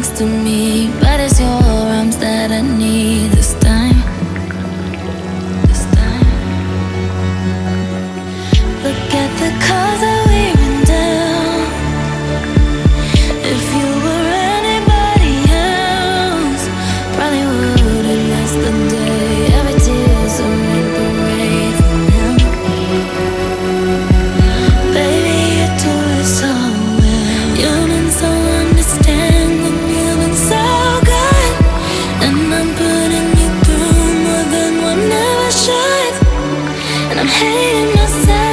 next 0.00 0.16
to 0.16 0.24
me, 0.24 0.88
but 0.98 1.20
it's 1.20 1.38
your 1.38 1.48
arms 1.48 2.16
that 2.16 2.50
I 2.50 2.62
need. 2.62 3.09
And 37.10 37.18
I'm 37.18 37.26
hating 37.26 37.92
myself. 37.96 38.49